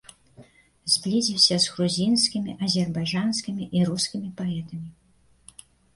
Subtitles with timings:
[0.93, 4.89] Зблізіўся з грузінскімі, азербайджанскімі і рускімі паэтамі.